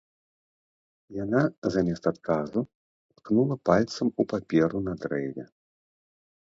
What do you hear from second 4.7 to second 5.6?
на дрэве.